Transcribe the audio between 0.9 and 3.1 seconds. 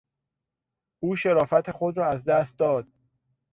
او شرافت خود را از دست داد.